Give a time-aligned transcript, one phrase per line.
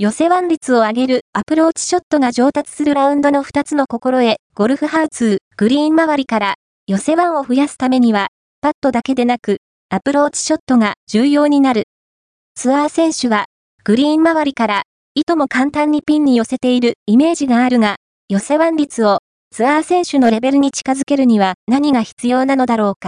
[0.00, 6.54] 寄せワン率を上げるアプローチショットが上達するラウンドの2つの心得、ゴルフハウツー、グリーン周りから、
[6.86, 8.28] 寄せワンを増やすためには、
[8.60, 9.58] パットだけでなく、
[9.88, 11.88] アプローチショットが重要になる。
[12.54, 13.46] ツアー選手は、
[13.82, 14.82] グリーン周りから、
[15.16, 17.96] いとも簡単にピンに寄せているイメージがあるが、
[18.28, 19.18] 寄せワン率を
[19.50, 23.06] ツアー選手のレベルに近づけるには何が必要なのだろうか。